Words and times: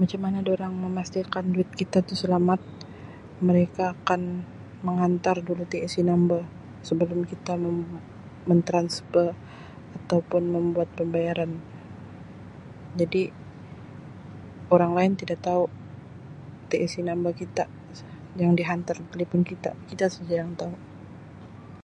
"Macam 0.00 0.20
mana 0.24 0.38
dorang 0.48 0.72
memastikan 0.84 1.44
duit 1.54 1.68
kita 1.80 1.98
tu 2.08 2.14
selamat 2.22 2.60
mereka 3.48 3.84
akan 3.94 4.22
menghantar 4.86 5.36
dulu 5.48 5.64
""TAC 5.72 5.92
number"" 6.10 6.40
sebelum 6.88 7.20
kita 7.30 7.52
men-mentransfer 7.64 9.28
atau 10.00 10.18
pun 10.30 10.42
membuat 10.54 10.88
pembayaran 10.98 11.50
jadi 13.00 13.22
orang 14.74 14.92
lain 14.98 15.12
tidak 15.20 15.38
tau 15.46 15.62
""TAC 16.72 16.92
number 17.08 17.32
kita"" 17.42 17.64
yang 18.42 18.52
dihantar 18.58 18.96
ke 19.04 19.08
telefon 19.14 19.42
kita 19.50 19.70
kita 19.90 20.06
saja 20.14 20.34
yang 20.42 20.52
tau." 20.60 20.72